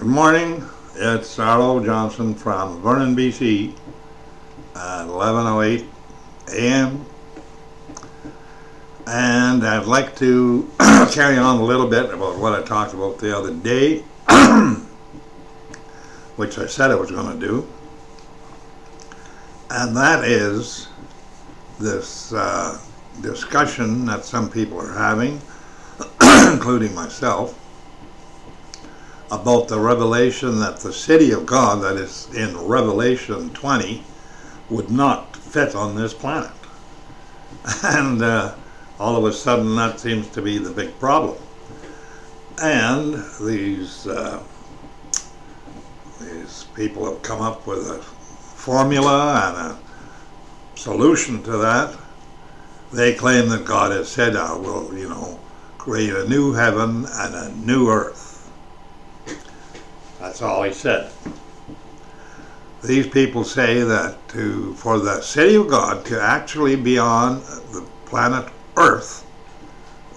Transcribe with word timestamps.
Good 0.00 0.08
morning. 0.08 0.66
It's 0.94 1.38
Arlo 1.38 1.84
Johnson 1.84 2.34
from 2.34 2.80
Vernon, 2.80 3.14
BC 3.14 3.74
at 4.74 5.06
11:08 5.06 5.86
a.m. 6.54 7.04
And 9.06 9.62
I'd 9.62 9.84
like 9.84 10.16
to 10.16 10.66
carry 11.12 11.36
on 11.36 11.58
a 11.58 11.62
little 11.62 11.86
bit 11.86 12.06
about 12.14 12.38
what 12.38 12.54
I 12.54 12.62
talked 12.62 12.94
about 12.94 13.18
the 13.18 13.36
other 13.36 13.52
day, 13.52 13.98
which 16.36 16.56
I 16.56 16.66
said 16.66 16.90
I 16.90 16.94
was 16.94 17.10
going 17.10 17.38
to 17.38 17.46
do. 17.46 17.68
And 19.68 19.94
that 19.94 20.24
is 20.24 20.88
this 21.78 22.32
uh, 22.32 22.80
discussion 23.20 24.06
that 24.06 24.24
some 24.24 24.48
people 24.48 24.80
are 24.80 24.94
having, 24.94 25.42
including 26.50 26.94
myself, 26.94 27.54
about 29.30 29.68
the 29.68 29.78
revelation 29.78 30.58
that 30.60 30.78
the 30.78 30.92
city 30.92 31.30
of 31.30 31.46
God, 31.46 31.82
that 31.82 31.96
is 31.96 32.28
in 32.34 32.56
Revelation 32.58 33.50
20, 33.50 34.02
would 34.68 34.90
not 34.90 35.36
fit 35.36 35.74
on 35.74 35.94
this 35.96 36.14
planet. 36.14 36.50
And 37.84 38.22
uh, 38.22 38.54
all 38.98 39.16
of 39.16 39.24
a 39.24 39.32
sudden, 39.32 39.76
that 39.76 40.00
seems 40.00 40.28
to 40.28 40.42
be 40.42 40.58
the 40.58 40.70
big 40.70 40.98
problem. 40.98 41.36
And 42.60 43.24
these 43.40 44.06
uh, 44.06 44.42
these 46.20 46.64
people 46.74 47.06
have 47.06 47.22
come 47.22 47.40
up 47.40 47.66
with 47.66 47.90
a 47.90 47.98
formula 47.98 49.48
and 49.48 49.56
a 49.72 50.78
solution 50.78 51.42
to 51.44 51.56
that. 51.58 51.96
They 52.92 53.14
claim 53.14 53.48
that 53.48 53.64
God 53.64 53.92
has 53.92 54.08
said, 54.08 54.36
"I 54.36 54.54
will, 54.54 54.92
you 54.96 55.08
know, 55.08 55.38
create 55.78 56.12
a 56.14 56.28
new 56.28 56.52
heaven 56.52 57.06
and 57.10 57.34
a 57.34 57.48
new 57.56 57.88
earth." 57.88 58.29
That's 60.30 60.42
all 60.42 60.62
he 60.62 60.72
said. 60.72 61.10
These 62.84 63.08
people 63.08 63.42
say 63.42 63.82
that 63.82 64.28
to 64.28 64.74
for 64.74 65.00
the 65.00 65.20
city 65.22 65.56
of 65.56 65.66
God 65.66 66.04
to 66.04 66.22
actually 66.22 66.76
be 66.76 66.98
on 66.98 67.40
the 67.72 67.84
planet 68.04 68.48
Earth, 68.76 69.26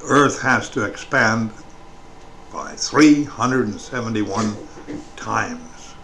Earth 0.03 0.39
has 0.43 0.69
to 0.69 0.83
expand 0.83 1.49
by 2.53 2.75
371 2.75 4.55
times 5.15 5.95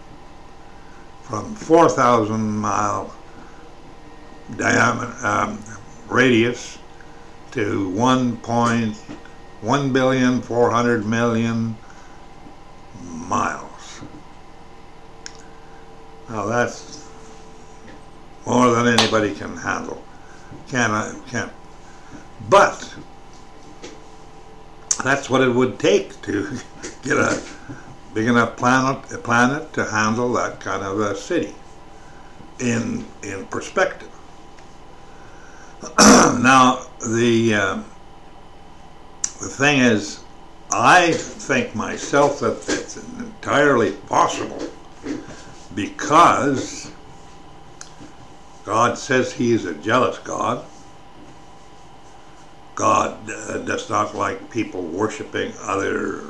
from 1.22 1.54
4,000 1.54 2.58
mile 2.58 3.14
diameter 4.58 5.14
um, 5.24 5.64
radius 6.08 6.80
to 7.52 7.92
1.1 7.92 9.94
billion 9.94 10.42
400 10.42 11.06
million 11.06 11.78
miles. 13.04 13.69
Now 16.30 16.46
that's 16.46 17.08
more 18.46 18.72
than 18.72 18.88
anybody 18.88 19.34
can 19.34 19.58
handle. 19.58 20.04
Can 20.68 21.22
can 21.28 21.50
but 22.50 22.94
that's 25.04 25.30
what 25.30 25.42
it 25.42 25.50
would 25.50 25.80
take 25.80 26.22
to 26.24 26.58
get 27.04 27.18
a 27.18 27.42
big 28.14 28.28
enough 28.28 28.58
planet 28.58 29.12
a 29.12 29.18
planet 29.18 29.74
to 29.74 29.86
handle 29.86 30.32
that 30.34 30.60
kind 30.60 30.84
of 30.84 31.00
a 31.00 31.16
city 31.16 31.56
in 32.60 33.06
in 33.24 33.46
perspective. 33.48 34.10
now 35.98 36.86
the 37.08 37.54
uh, 37.56 37.84
the 39.40 39.48
thing 39.48 39.80
is, 39.80 40.20
I 40.72 41.14
think 41.14 41.74
myself 41.74 42.42
that 42.42 42.58
it's 42.68 42.98
entirely 42.98 43.94
possible 43.94 44.60
because 45.76 46.92
God 48.66 48.98
says 48.98 49.34
He 49.34 49.52
is 49.52 49.66
a 49.66 49.74
jealous 49.74 50.18
God. 50.20 50.66
God 52.76 53.30
uh, 53.30 53.58
does 53.60 53.90
not 53.90 54.16
like 54.16 54.52
people 54.52 54.82
worshiping 54.82 55.54
other 55.62 56.24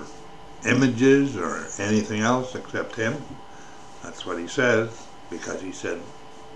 images 0.66 1.38
or 1.38 1.67
anything 1.77 2.22
else 2.22 2.55
except 2.55 2.95
Him. 2.95 3.22
That's 4.03 4.25
what 4.25 4.39
He 4.39 4.47
says, 4.47 5.07
because 5.29 5.61
He 5.61 5.71
said, 5.71 6.01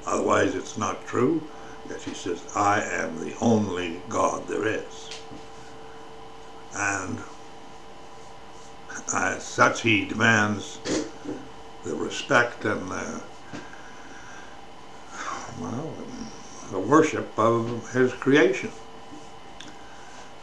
otherwise 0.05 0.55
it's 0.55 0.77
not 0.77 1.05
true, 1.05 1.47
because 1.83 2.03
He 2.03 2.13
says, 2.13 2.43
I 2.55 2.81
am 2.81 3.23
the 3.23 3.35
only 3.39 4.01
God 4.09 4.47
there 4.47 4.67
is. 4.67 5.09
And 6.75 7.19
as 9.13 9.43
such, 9.43 9.81
He 9.81 10.05
demands 10.05 10.79
the 11.83 11.95
respect 11.95 12.65
and 12.65 12.89
the, 12.89 13.21
well, 15.59 15.93
the 16.71 16.79
worship 16.79 17.37
of 17.37 17.91
his 17.91 18.13
creation. 18.13 18.71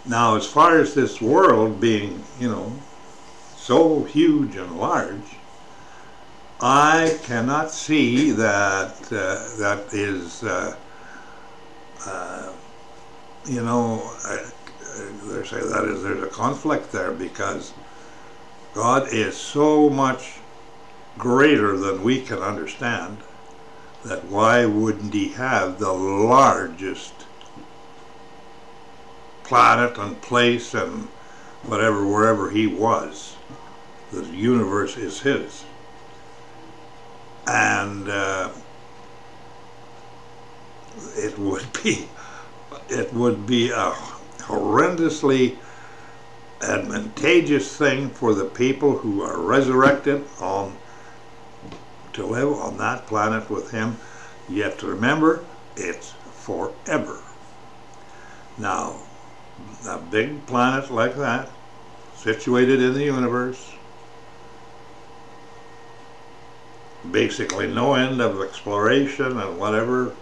Now, 0.06 0.36
as 0.36 0.46
far 0.46 0.78
as 0.78 0.94
this 0.94 1.20
world 1.20 1.80
being, 1.80 2.22
you 2.38 2.48
know, 2.48 2.72
so 3.56 4.04
huge 4.04 4.56
and 4.56 4.78
large, 4.78 5.36
I 6.60 7.18
cannot 7.22 7.70
see 7.70 8.32
that 8.32 8.96
uh, 9.12 9.56
that 9.58 9.92
is, 9.92 10.42
uh, 10.42 10.76
uh, 12.04 12.52
you 13.46 13.62
know, 13.62 14.12
they 15.24 15.46
say 15.46 15.60
that 15.60 15.84
is 15.84 16.02
there's 16.02 16.22
a 16.22 16.26
conflict 16.26 16.92
there 16.92 17.12
because 17.12 17.72
God 18.74 19.08
is 19.12 19.36
so 19.36 19.88
much 19.88 20.40
greater 21.20 21.76
than 21.76 22.02
we 22.02 22.22
can 22.22 22.38
understand, 22.38 23.18
that 24.04 24.24
why 24.24 24.64
wouldn't 24.64 25.12
he 25.12 25.28
have 25.28 25.78
the 25.78 25.92
largest 25.92 27.12
planet 29.44 29.98
and 29.98 30.20
place 30.22 30.72
and 30.74 31.08
whatever, 31.62 32.06
wherever 32.06 32.50
he 32.50 32.66
was? 32.66 33.36
The 34.10 34.24
universe 34.24 34.96
is 34.96 35.20
his. 35.20 35.64
And 37.46 38.08
uh, 38.08 38.50
it 41.16 41.38
would 41.38 41.66
be, 41.84 42.08
it 42.88 43.12
would 43.12 43.46
be 43.46 43.70
a 43.70 43.92
horrendously 44.38 45.56
advantageous 46.62 47.76
thing 47.76 48.10
for 48.10 48.34
the 48.34 48.44
people 48.44 48.98
who 48.98 49.22
are 49.22 49.38
resurrected 49.38 50.24
on 50.40 50.76
to 52.12 52.26
live 52.26 52.52
on 52.52 52.76
that 52.78 53.06
planet 53.06 53.48
with 53.50 53.70
him, 53.70 53.96
you 54.48 54.62
have 54.62 54.78
to 54.78 54.86
remember 54.86 55.44
it's 55.76 56.10
forever. 56.10 57.22
Now, 58.58 58.96
a 59.86 59.98
big 59.98 60.46
planet 60.46 60.90
like 60.90 61.16
that, 61.16 61.50
situated 62.16 62.82
in 62.82 62.94
the 62.94 63.04
universe, 63.04 63.72
basically 67.10 67.66
no 67.66 67.94
end 67.94 68.20
of 68.20 68.40
exploration 68.42 69.38
and 69.38 69.58
whatever 69.58 70.14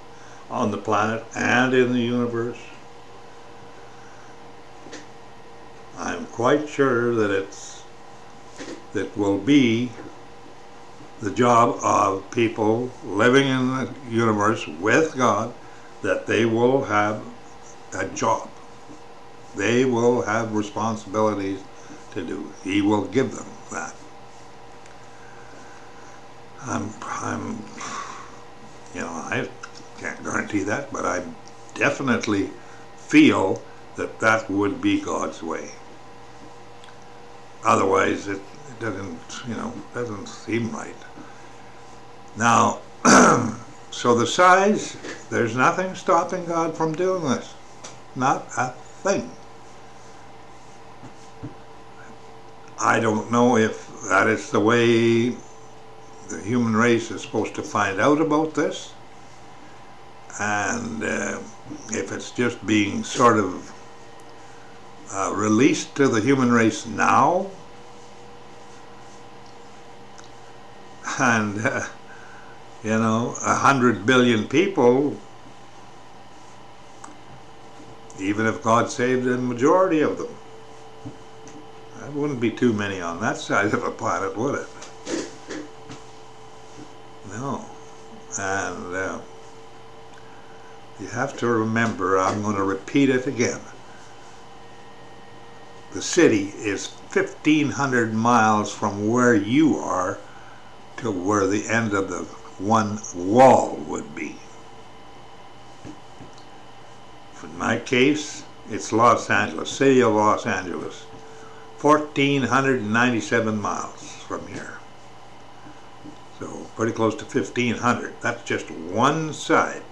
on 0.50 0.70
the 0.70 0.78
planet 0.78 1.24
and 1.34 1.74
in 1.74 1.92
the 1.92 2.00
universe. 2.00 2.58
I'm 5.98 6.26
quite 6.26 6.68
sure 6.68 7.14
that 7.16 7.30
it's 7.30 7.82
that 8.92 9.16
will 9.16 9.38
be 9.38 9.90
the 11.20 11.30
job 11.30 11.78
of 11.82 12.30
people 12.30 12.90
living 13.04 13.48
in 13.48 13.68
the 13.68 13.94
universe 14.08 14.66
with 14.66 15.16
God 15.16 15.52
that 16.02 16.26
they 16.26 16.46
will 16.46 16.84
have 16.84 17.22
a 17.94 18.06
job. 18.08 18.48
They 19.56 19.84
will 19.84 20.22
have 20.22 20.54
responsibilities 20.54 21.60
to 22.12 22.24
do. 22.24 22.52
He 22.62 22.82
will 22.82 23.04
give 23.06 23.34
them 23.34 23.46
that. 23.72 23.94
I'm, 26.62 26.90
I'm, 27.02 27.58
you 28.94 29.00
know, 29.00 29.08
I 29.08 29.48
can't 29.98 30.22
guarantee 30.22 30.62
that, 30.64 30.92
but 30.92 31.04
I 31.04 31.24
definitely 31.74 32.50
feel 32.96 33.62
that 33.96 34.20
that 34.20 34.48
would 34.50 34.80
be 34.80 35.00
God's 35.00 35.42
way. 35.42 35.70
Otherwise, 37.64 38.28
it, 38.28 38.36
it 38.36 38.57
doesn't, 38.80 39.42
you 39.46 39.54
know, 39.54 39.72
doesn't 39.94 40.26
seem 40.26 40.70
right. 40.70 40.94
Now, 42.36 42.80
so 43.90 44.14
the 44.14 44.26
size, 44.26 44.96
there's 45.30 45.56
nothing 45.56 45.94
stopping 45.94 46.44
God 46.46 46.76
from 46.76 46.94
doing 46.94 47.22
this. 47.24 47.54
Not 48.14 48.46
a 48.56 48.70
thing. 49.02 49.30
I 52.80 53.00
don't 53.00 53.30
know 53.32 53.56
if 53.56 53.88
that 54.08 54.28
is 54.28 54.50
the 54.50 54.60
way 54.60 55.30
the 56.28 56.40
human 56.44 56.76
race 56.76 57.10
is 57.10 57.22
supposed 57.22 57.54
to 57.56 57.62
find 57.62 58.00
out 58.00 58.20
about 58.20 58.54
this, 58.54 58.92
and 60.38 61.02
uh, 61.02 61.40
if 61.90 62.12
it's 62.12 62.30
just 62.30 62.64
being 62.66 63.02
sort 63.02 63.38
of 63.38 63.72
uh, 65.12 65.32
released 65.34 65.96
to 65.96 66.06
the 66.06 66.20
human 66.20 66.52
race 66.52 66.86
now, 66.86 67.50
and 71.20 71.64
uh, 71.64 71.86
you 72.82 72.90
know, 72.90 73.36
a 73.44 73.54
hundred 73.54 74.06
billion 74.06 74.46
people, 74.46 75.16
even 78.20 78.46
if 78.46 78.62
God 78.62 78.90
saved 78.90 79.24
the 79.24 79.36
majority 79.36 80.00
of 80.00 80.18
them, 80.18 80.34
that 81.98 82.12
wouldn't 82.12 82.40
be 82.40 82.50
too 82.50 82.72
many 82.72 83.00
on 83.00 83.20
that 83.20 83.36
side 83.36 83.74
of 83.74 83.82
a 83.82 83.90
planet, 83.90 84.36
would 84.36 84.60
it? 84.60 85.28
No. 87.30 87.64
And 88.38 88.94
uh, 88.94 89.20
you 91.00 91.08
have 91.08 91.36
to 91.38 91.48
remember, 91.48 92.18
I'm 92.18 92.42
going 92.42 92.56
to 92.56 92.64
repeat 92.64 93.10
it 93.10 93.26
again. 93.26 93.60
The 95.92 96.02
city 96.02 96.52
is 96.56 96.90
1,500 97.12 98.14
miles 98.14 98.72
from 98.72 99.08
where 99.08 99.34
you 99.34 99.76
are 99.78 100.18
to 100.98 101.10
where 101.10 101.46
the 101.46 101.66
end 101.68 101.94
of 101.94 102.08
the 102.08 102.24
one 102.62 102.98
wall 103.14 103.76
would 103.86 104.14
be. 104.14 104.36
In 107.42 107.56
my 107.56 107.78
case, 107.78 108.44
it's 108.70 108.92
Los 108.92 109.30
Angeles, 109.30 109.70
city 109.70 110.02
of 110.02 110.14
Los 110.14 110.44
Angeles, 110.44 111.02
1,497 111.80 113.60
miles 113.60 114.12
from 114.26 114.46
here. 114.48 114.78
So 116.38 116.66
pretty 116.76 116.92
close 116.92 117.14
to 117.16 117.24
1,500. 117.24 118.14
That's 118.20 118.42
just 118.42 118.70
one 118.70 119.32
side. 119.32 119.82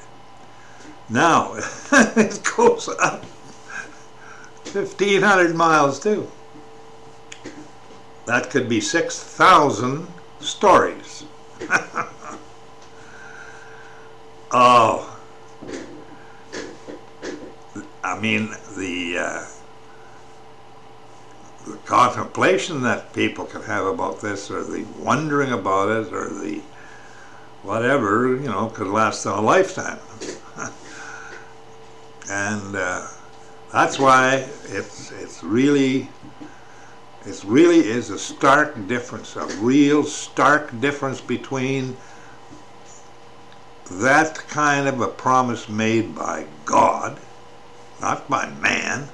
Now, 1.09 1.55
it 1.93 2.43
goes 2.57 2.89
up 3.01 3.25
1,500 4.73 5.55
miles 5.55 6.01
too. 6.01 6.31
That 8.27 8.51
could 8.51 8.69
be 8.69 8.81
6,000 8.81 10.09
stories. 10.41 11.25
oh, 14.51 15.19
I 18.05 18.21
mean, 18.21 18.51
the, 18.77 19.19
uh, 19.19 19.45
the 21.67 21.77
contemplation 21.79 22.83
that 22.83 23.13
people 23.13 23.45
can 23.45 23.63
have 23.63 23.87
about 23.87 24.21
this, 24.21 24.51
or 24.51 24.63
the 24.63 24.85
wondering 24.99 25.53
about 25.53 25.89
it, 25.89 26.13
or 26.13 26.29
the 26.29 26.61
whatever, 27.63 28.37
you 28.37 28.47
know, 28.47 28.69
could 28.69 28.87
last 28.87 29.25
a 29.25 29.41
lifetime. 29.41 29.99
and 32.31 32.77
uh, 32.77 33.07
that's 33.73 33.99
why 33.99 34.47
it's 34.67 35.11
it's 35.13 35.43
really 35.43 36.09
it 37.27 37.43
really 37.45 37.81
is 37.81 38.11
a 38.11 38.19
stark 38.19 38.87
difference, 38.87 39.35
a 39.35 39.47
real 39.57 40.05
stark 40.05 40.81
difference 40.81 41.21
between 41.21 41.97
that 43.91 44.37
kind 44.49 44.87
of 44.87 45.01
a 45.01 45.09
promise 45.09 45.69
made 45.69 46.15
by 46.15 46.47
God, 46.65 47.19
not 48.01 48.29
by 48.29 48.49
man, 48.51 49.09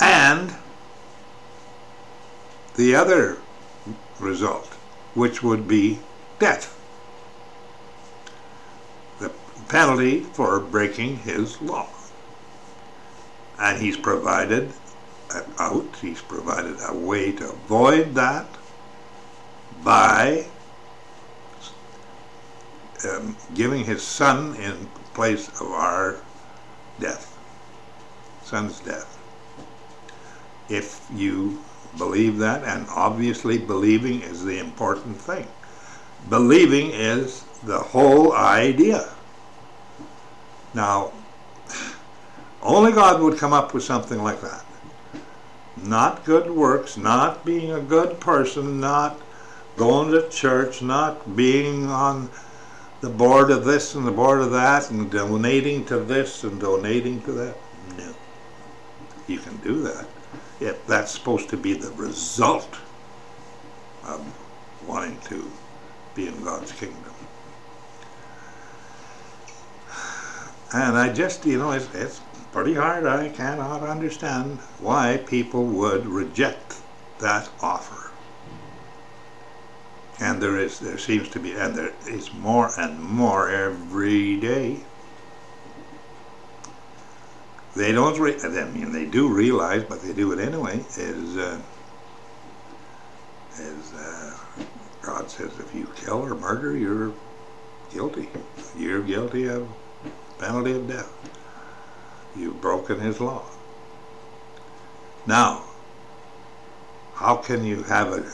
and 0.00 0.54
the 2.76 2.94
other 2.94 3.38
result, 4.18 4.66
which 5.14 5.42
would 5.42 5.66
be 5.66 5.98
death. 6.38 6.76
The 9.18 9.30
penalty 9.68 10.20
for 10.20 10.60
breaking 10.60 11.18
his 11.18 11.60
law. 11.62 11.88
And 13.58 13.80
he's 13.80 13.96
provided 13.96 14.72
out. 15.58 15.86
He's 16.00 16.20
provided 16.20 16.76
a 16.88 16.94
way 16.94 17.32
to 17.32 17.50
avoid 17.50 18.14
that 18.14 18.46
by 19.84 20.46
um, 23.08 23.36
giving 23.54 23.84
his 23.84 24.02
son 24.02 24.54
in 24.56 24.86
place 25.14 25.48
of 25.60 25.68
our 25.68 26.16
death, 26.98 27.36
son's 28.42 28.80
death. 28.80 29.16
If 30.68 31.06
you 31.12 31.62
believe 31.98 32.38
that, 32.38 32.62
and 32.64 32.86
obviously 32.90 33.58
believing 33.58 34.22
is 34.22 34.44
the 34.44 34.58
important 34.58 35.16
thing. 35.16 35.46
Believing 36.28 36.90
is 36.90 37.44
the 37.64 37.78
whole 37.78 38.32
idea. 38.32 39.08
Now, 40.74 41.12
only 42.62 42.92
God 42.92 43.20
would 43.22 43.38
come 43.38 43.52
up 43.52 43.74
with 43.74 43.82
something 43.82 44.22
like 44.22 44.40
that 44.42 44.64
not 45.82 46.24
good 46.24 46.50
works, 46.50 46.96
not 46.96 47.44
being 47.44 47.72
a 47.72 47.80
good 47.80 48.20
person, 48.20 48.80
not 48.80 49.20
going 49.76 50.10
to 50.12 50.28
church, 50.28 50.82
not 50.82 51.36
being 51.36 51.86
on 51.86 52.30
the 53.00 53.08
board 53.08 53.50
of 53.50 53.64
this 53.64 53.94
and 53.94 54.06
the 54.06 54.12
board 54.12 54.40
of 54.40 54.50
that, 54.50 54.90
and 54.90 55.10
donating 55.10 55.84
to 55.86 55.98
this 55.98 56.44
and 56.44 56.60
donating 56.60 57.22
to 57.22 57.32
that. 57.32 57.56
No. 57.96 58.14
You 59.26 59.38
can 59.38 59.56
do 59.58 59.82
that 59.82 60.06
if 60.60 60.86
that's 60.86 61.12
supposed 61.12 61.48
to 61.48 61.56
be 61.56 61.72
the 61.72 61.90
result 61.92 62.76
of 64.04 64.22
wanting 64.86 65.18
to 65.20 65.50
be 66.14 66.28
in 66.28 66.44
God's 66.44 66.72
kingdom. 66.72 67.14
And 70.72 70.96
I 70.96 71.12
just, 71.12 71.44
you 71.46 71.58
know, 71.58 71.72
it's, 71.72 71.92
it's 71.94 72.20
pretty 72.52 72.74
hard. 72.74 73.06
I 73.06 73.28
cannot 73.28 73.82
understand 73.82 74.58
why 74.78 75.22
people 75.26 75.64
would 75.64 76.06
reject 76.06 76.76
that 77.18 77.48
offer. 77.60 78.10
And 80.20 80.42
there 80.42 80.58
is, 80.58 80.78
there 80.78 80.98
seems 80.98 81.28
to 81.30 81.40
be, 81.40 81.52
and 81.52 81.74
there 81.74 81.92
is 82.06 82.32
more 82.34 82.70
and 82.78 83.00
more 83.00 83.48
every 83.48 84.36
day. 84.38 84.80
They 87.74 87.92
don't, 87.92 88.18
re- 88.18 88.38
I 88.42 88.64
mean, 88.66 88.92
they 88.92 89.06
do 89.06 89.28
realize, 89.28 89.84
but 89.84 90.02
they 90.02 90.12
do 90.12 90.32
it 90.32 90.40
anyway, 90.40 90.84
is, 90.96 91.36
uh, 91.36 91.60
is 93.58 93.94
uh, 93.94 94.36
God 95.02 95.30
says 95.30 95.58
if 95.58 95.74
you 95.74 95.88
kill 95.96 96.18
or 96.18 96.34
murder, 96.34 96.76
you're 96.76 97.12
guilty. 97.90 98.28
You're 98.76 99.02
guilty 99.02 99.46
of 99.46 99.68
penalty 100.38 100.72
of 100.72 100.86
death. 100.88 101.39
You've 102.36 102.60
broken 102.60 103.00
his 103.00 103.20
law. 103.20 103.44
Now, 105.26 105.64
how 107.14 107.36
can 107.36 107.64
you 107.64 107.82
have 107.82 108.12
a 108.12 108.24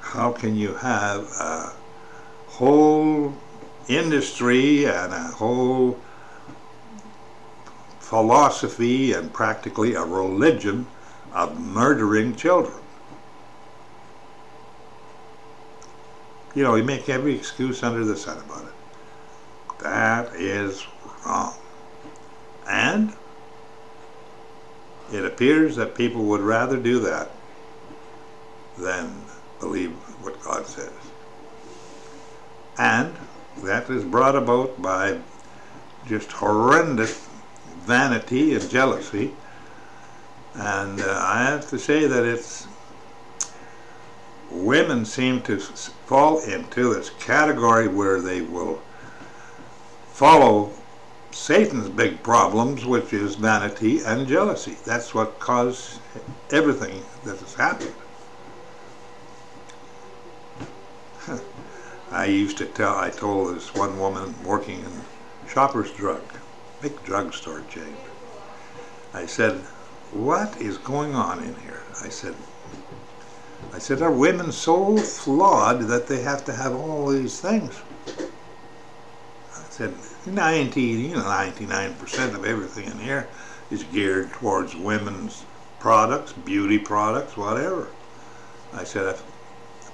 how 0.00 0.32
can 0.32 0.54
you 0.54 0.74
have 0.74 1.24
a 1.40 1.72
whole 2.46 3.34
industry 3.88 4.84
and 4.86 5.12
a 5.12 5.24
whole 5.24 5.98
philosophy 7.98 9.12
and 9.12 9.32
practically 9.32 9.94
a 9.94 10.04
religion 10.04 10.86
of 11.32 11.58
murdering 11.60 12.36
children? 12.36 12.78
You 16.54 16.62
know, 16.62 16.76
you 16.76 16.84
make 16.84 17.08
every 17.08 17.34
excuse 17.34 17.82
under 17.82 18.04
the 18.04 18.16
sun 18.16 18.38
about 18.38 18.62
it. 18.62 19.82
That 19.82 20.34
is 20.36 20.86
wrong. 21.26 21.54
And 22.66 23.12
it 25.12 25.24
appears 25.24 25.76
that 25.76 25.94
people 25.94 26.24
would 26.24 26.40
rather 26.40 26.76
do 26.76 27.00
that 27.00 27.30
than 28.78 29.24
believe 29.60 29.92
what 30.22 30.40
God 30.42 30.66
says. 30.66 30.92
And 32.78 33.14
that 33.58 33.88
is 33.88 34.04
brought 34.04 34.36
about 34.36 34.80
by 34.82 35.18
just 36.06 36.30
horrendous 36.32 37.28
vanity 37.80 38.54
and 38.54 38.68
jealousy. 38.68 39.32
And 40.54 41.00
uh, 41.00 41.20
I 41.22 41.44
have 41.44 41.68
to 41.70 41.78
say 41.78 42.06
that 42.06 42.24
it's 42.24 42.66
women 44.50 45.04
seem 45.04 45.42
to 45.42 45.58
fall 45.58 46.40
into 46.40 46.94
this 46.94 47.10
category 47.10 47.88
where 47.88 48.20
they 48.20 48.40
will 48.40 48.80
follow 50.12 50.70
Satan's 51.36 51.90
big 51.90 52.22
problems, 52.22 52.86
which 52.86 53.12
is 53.12 53.34
vanity 53.34 54.00
and 54.00 54.26
jealousy. 54.26 54.78
That's 54.84 55.14
what 55.14 55.38
caused 55.38 56.00
everything 56.50 57.04
that 57.24 57.38
has 57.38 57.54
happened. 57.54 57.94
I 62.10 62.24
used 62.24 62.56
to 62.58 62.64
tell, 62.64 62.96
I 62.96 63.10
told 63.10 63.54
this 63.54 63.74
one 63.74 63.98
woman 63.98 64.34
working 64.44 64.80
in 64.80 65.04
Shoppers 65.46 65.92
Drug, 65.92 66.22
big 66.80 67.04
drugstore 67.04 67.62
chain. 67.68 67.96
I 69.12 69.26
said, 69.26 69.60
what 70.12 70.56
is 70.56 70.78
going 70.78 71.14
on 71.14 71.42
in 71.44 71.54
here? 71.56 71.82
I 72.02 72.08
said, 72.08 72.34
I 73.74 73.78
said, 73.78 74.00
are 74.00 74.10
women 74.10 74.52
so 74.52 74.96
flawed 74.96 75.82
that 75.82 76.06
they 76.06 76.22
have 76.22 76.46
to 76.46 76.54
have 76.54 76.74
all 76.74 77.08
these 77.08 77.40
things? 77.40 77.74
Said, 79.76 79.92
90, 80.24 80.80
you 80.80 81.08
know, 81.16 81.22
99% 81.22 82.34
of 82.34 82.46
everything 82.46 82.86
in 82.90 82.98
here 82.98 83.28
is 83.70 83.84
geared 83.84 84.32
towards 84.32 84.74
women's 84.74 85.44
products, 85.80 86.32
beauty 86.32 86.78
products, 86.78 87.36
whatever. 87.36 87.88
I 88.72 88.84
said, 88.84 89.14
I 89.14 89.18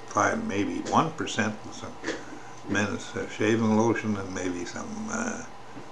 find 0.07 0.47
maybe 0.47 0.75
1% 0.75 1.17
with 1.65 1.75
some 1.75 1.91
men's 2.69 3.13
uh, 3.13 3.27
shaving 3.27 3.75
lotion 3.75 4.15
and 4.15 4.33
maybe 4.33 4.63
some 4.63 4.87
uh, 5.11 5.43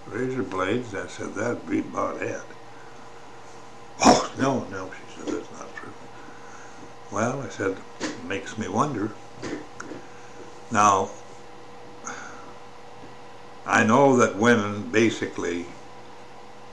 razor 0.07 0.43
blades. 0.43 0.95
I 0.95 1.07
said, 1.07 1.35
that'd 1.35 1.69
be 1.69 1.79
about 1.79 2.21
it. 2.21 2.39
Oh, 4.05 4.33
no, 4.39 4.63
no, 4.71 4.89
she 4.89 5.19
said, 5.19 5.33
that's 5.33 5.51
not 5.59 5.75
true. 5.75 5.91
Well, 7.11 7.41
I 7.41 7.49
said, 7.49 7.75
makes 8.25 8.57
me 8.57 8.69
wonder. 8.69 9.11
Now, 10.71 11.09
I 13.65 13.83
know 13.83 14.17
that 14.17 14.37
women 14.37 14.91
basically 14.91 15.67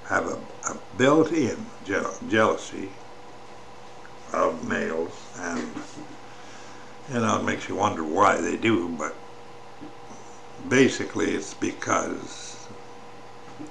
have 0.09 0.26
a, 0.26 0.38
a 0.68 0.76
built-in 0.97 1.66
je 1.85 2.02
jealousy 2.28 2.90
of 4.33 4.66
males, 4.68 5.12
and 5.37 5.75
you 7.12 7.21
know 7.21 7.40
it 7.40 7.45
makes 7.45 7.68
you 7.68 7.76
wonder 7.76 8.04
why 8.04 8.40
they 8.40 8.57
do. 8.57 8.88
But 8.90 9.16
basically, 10.68 11.33
it's 11.33 11.54
because 11.54 12.68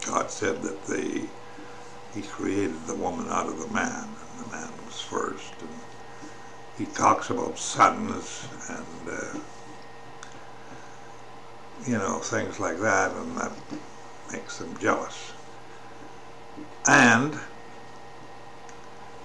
God 0.06 0.32
said 0.32 0.62
that 0.64 0.86
they 0.86 1.30
He 2.14 2.22
created 2.24 2.86
the 2.88 2.96
woman 2.96 3.28
out 3.30 3.48
of 3.48 3.60
the 3.60 3.68
man, 3.70 4.16
and 4.22 4.46
the 4.46 4.52
man 4.52 4.72
was 4.86 5.02
first. 5.02 5.54
And 5.62 5.82
He 6.78 6.86
talks 6.86 7.30
about 7.30 7.58
sons 7.60 8.48
and. 8.70 9.10
Uh, 9.10 9.40
you 11.86 11.98
know, 11.98 12.20
things 12.20 12.60
like 12.60 12.80
that, 12.80 13.12
and 13.12 13.38
that 13.38 13.52
makes 14.32 14.58
them 14.58 14.76
jealous. 14.80 15.32
And 16.88 17.38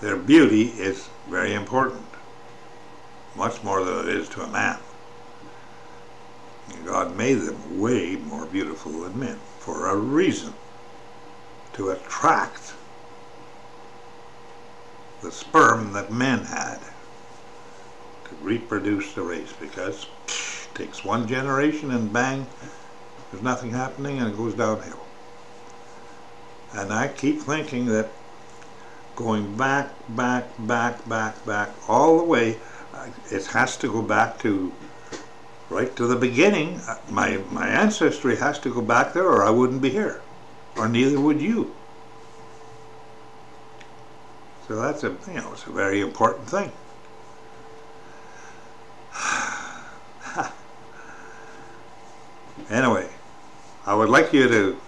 their 0.00 0.16
beauty 0.16 0.68
is 0.68 1.08
very 1.28 1.54
important, 1.54 2.04
much 3.36 3.62
more 3.62 3.84
than 3.84 4.00
it 4.00 4.08
is 4.08 4.28
to 4.30 4.42
a 4.42 4.48
man. 4.48 4.78
God 6.84 7.16
made 7.16 7.34
them 7.34 7.80
way 7.80 8.16
more 8.16 8.46
beautiful 8.46 8.92
than 9.02 9.18
men 9.18 9.38
for 9.58 9.88
a 9.88 9.96
reason 9.96 10.52
to 11.74 11.90
attract 11.90 12.74
the 15.22 15.30
sperm 15.30 15.92
that 15.92 16.10
men 16.12 16.40
had 16.40 16.78
to 18.24 18.34
reproduce 18.42 19.12
the 19.12 19.22
race 19.22 19.52
because 19.60 20.06
takes 20.74 21.04
one 21.04 21.26
generation 21.26 21.90
and 21.90 22.12
bang, 22.12 22.46
there's 23.30 23.42
nothing 23.42 23.70
happening 23.70 24.18
and 24.18 24.32
it 24.32 24.36
goes 24.36 24.54
downhill. 24.54 25.00
And 26.74 26.92
I 26.92 27.08
keep 27.08 27.40
thinking 27.40 27.86
that 27.86 28.08
going 29.16 29.56
back, 29.56 29.90
back, 30.10 30.44
back, 30.58 31.06
back, 31.08 31.44
back, 31.44 31.70
all 31.88 32.18
the 32.18 32.24
way, 32.24 32.58
it 33.30 33.46
has 33.46 33.76
to 33.78 33.88
go 33.88 34.02
back 34.02 34.38
to 34.40 34.72
right 35.68 35.94
to 35.96 36.06
the 36.06 36.16
beginning. 36.16 36.80
Uh, 36.88 36.98
my, 37.10 37.38
my 37.50 37.66
ancestry 37.66 38.36
has 38.36 38.58
to 38.60 38.72
go 38.72 38.82
back 38.82 39.12
there 39.12 39.26
or 39.26 39.44
I 39.44 39.50
wouldn't 39.50 39.82
be 39.82 39.90
here. 39.90 40.20
Or 40.76 40.88
neither 40.88 41.20
would 41.20 41.40
you. 41.40 41.74
So 44.68 44.80
that's 44.80 45.04
a, 45.04 45.16
you 45.26 45.34
know, 45.34 45.52
it's 45.52 45.66
a 45.66 45.70
very 45.70 46.00
important 46.00 46.48
thing. 46.48 46.72
Anyway, 52.72 53.06
I 53.84 53.94
would 53.94 54.08
like 54.08 54.32
you 54.32 54.48
to 54.48 54.80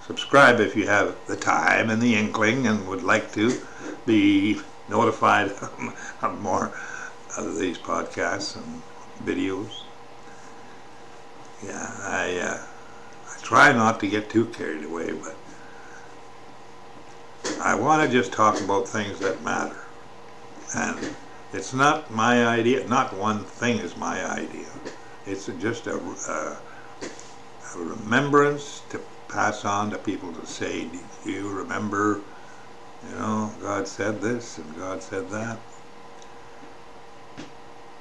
subscribe 0.00 0.58
if 0.58 0.74
you 0.74 0.86
have 0.86 1.14
the 1.26 1.36
time 1.36 1.90
and 1.90 2.00
the 2.00 2.14
inkling 2.14 2.66
and 2.66 2.88
would 2.88 3.02
like 3.02 3.30
to 3.34 3.60
be 4.06 4.58
notified 4.88 5.50
of 6.22 6.40
more 6.40 6.72
of 7.36 7.58
these 7.58 7.76
podcasts 7.76 8.56
and 8.56 8.82
videos. 9.22 9.82
Yeah, 11.62 11.90
I, 12.04 12.38
uh, 12.38 12.66
I 13.30 13.42
try 13.42 13.70
not 13.70 14.00
to 14.00 14.06
get 14.06 14.30
too 14.30 14.46
carried 14.46 14.84
away, 14.84 15.12
but 15.12 15.36
I 17.60 17.74
want 17.74 18.02
to 18.02 18.08
just 18.08 18.32
talk 18.32 18.58
about 18.62 18.88
things 18.88 19.18
that 19.18 19.42
matter. 19.42 19.76
And 20.74 21.14
it's 21.52 21.74
not 21.74 22.10
my 22.10 22.46
idea, 22.46 22.88
not 22.88 23.14
one 23.14 23.44
thing 23.44 23.76
is 23.76 23.94
my 23.94 24.24
idea. 24.24 24.68
It's 25.26 25.46
just 25.58 25.86
a, 25.86 25.98
a 25.98 26.56
a 27.76 27.84
remembrance 27.84 28.82
to 28.90 29.00
pass 29.28 29.64
on 29.64 29.90
to 29.90 29.98
people 29.98 30.32
to 30.32 30.46
say, 30.46 30.88
do 31.24 31.30
you 31.30 31.48
remember, 31.48 32.20
you 33.08 33.16
know, 33.16 33.52
God 33.60 33.86
said 33.86 34.20
this 34.20 34.58
and 34.58 34.76
God 34.76 35.02
said 35.02 35.28
that. 35.30 35.58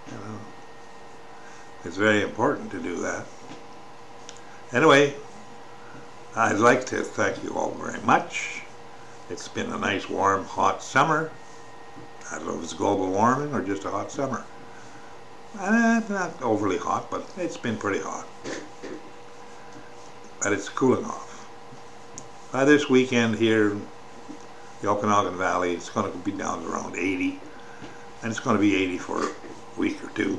You 0.08 0.14
know, 0.14 0.40
it's 1.84 1.98
very 1.98 2.22
important 2.22 2.72
to 2.72 2.80
do 2.80 2.96
that. 3.02 3.26
Anyway, 4.72 5.14
I'd 6.36 6.60
like 6.60 6.86
to 6.88 7.04
thank 7.04 7.44
you 7.44 7.56
all 7.56 7.72
very 7.72 8.02
much. 8.02 8.62
It's 9.30 9.48
been 9.48 9.72
a 9.72 9.78
nice, 9.78 10.10
warm, 10.10 10.46
hot 10.46 10.84
summer. 10.84 11.32
I 12.32 12.38
don't 12.38 12.48
know 12.48 12.58
if 12.58 12.64
it's 12.64 12.74
global 12.74 13.12
warming 13.12 13.54
or 13.54 13.62
just 13.62 13.86
a 13.86 13.90
hot 13.90 14.12
summer. 14.12 14.44
Uh, 15.58 16.02
not 16.10 16.42
overly 16.42 16.78
hot, 16.78 17.10
but 17.10 17.28
it's 17.38 17.58
been 17.58 17.78
pretty 17.78 18.00
hot 18.00 18.28
but 20.46 20.54
it's 20.54 20.70
cooling 20.70 21.04
off. 21.06 21.50
By 22.52 22.66
this 22.66 22.88
weekend 22.88 23.34
here, 23.34 23.76
the 24.80 24.88
Okanagan 24.88 25.40
Valley, 25.40 25.74
it's 25.74 25.90
going 25.90 26.12
to 26.12 26.18
be 26.20 26.34
down 26.34 26.62
to 26.62 26.70
around 26.70 26.96
80, 26.96 27.40
and 28.22 28.30
it's 28.30 28.40
going 28.40 28.56
to 28.56 28.62
be 28.62 28.76
80 28.76 29.00
for 29.00 29.28
a 29.28 29.34
week 29.76 30.04
or 30.04 30.10
two, 30.10 30.38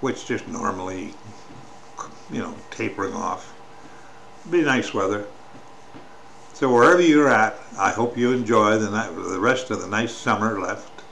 which 0.00 0.26
just 0.26 0.48
normally, 0.48 1.14
you 2.32 2.40
know, 2.40 2.52
tapering 2.72 3.12
off. 3.12 3.54
Be 4.50 4.62
nice 4.62 4.92
weather. 4.92 5.24
So 6.54 6.74
wherever 6.74 7.00
you're 7.00 7.28
at, 7.28 7.60
I 7.78 7.90
hope 7.90 8.18
you 8.18 8.32
enjoy 8.32 8.76
the, 8.76 8.88
the 8.88 9.38
rest 9.38 9.70
of 9.70 9.82
the 9.82 9.86
nice 9.86 10.12
summer 10.12 10.58
left 10.58 11.04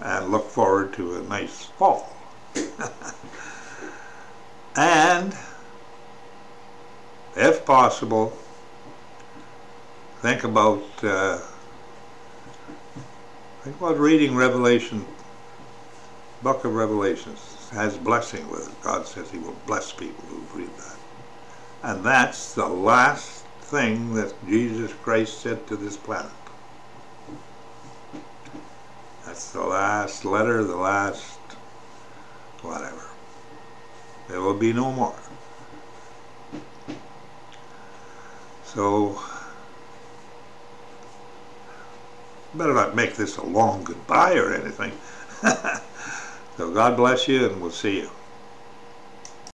and 0.00 0.30
look 0.30 0.48
forward 0.48 0.94
to 0.94 1.16
a 1.16 1.22
nice 1.24 1.64
fall. 1.64 2.10
and 4.76 5.36
if 7.38 7.64
possible, 7.64 8.36
think 10.20 10.42
about 10.42 10.82
uh, 11.02 11.38
think 13.62 13.76
about 13.76 13.98
reading 13.98 14.34
Revelation, 14.34 15.06
Book 16.42 16.64
of 16.64 16.74
Revelations 16.74 17.68
has 17.70 17.96
blessing 17.96 18.48
with 18.50 18.68
it. 18.68 18.82
God 18.82 19.06
says 19.06 19.30
He 19.30 19.38
will 19.38 19.56
bless 19.66 19.92
people 19.92 20.24
who 20.24 20.58
read 20.58 20.70
that, 20.76 20.96
and 21.84 22.04
that's 22.04 22.54
the 22.54 22.66
last 22.66 23.44
thing 23.60 24.14
that 24.14 24.34
Jesus 24.46 24.92
Christ 24.94 25.40
said 25.40 25.66
to 25.68 25.76
this 25.76 25.96
planet. 25.96 26.32
That's 29.24 29.52
the 29.52 29.62
last 29.62 30.24
letter, 30.24 30.64
the 30.64 30.76
last 30.76 31.38
whatever. 32.62 33.04
There 34.28 34.40
will 34.40 34.58
be 34.58 34.72
no 34.72 34.90
more. 34.90 35.14
So, 38.74 39.18
better 42.54 42.74
not 42.74 42.94
make 42.94 43.16
this 43.16 43.38
a 43.38 43.44
long 43.44 43.82
goodbye 43.82 44.34
or 44.34 44.52
anything. 44.52 44.92
so 46.56 46.70
God 46.70 46.96
bless 46.98 47.28
you 47.28 47.46
and 47.48 47.62
we'll 47.62 47.70
see 47.70 48.00
you. 48.00 48.10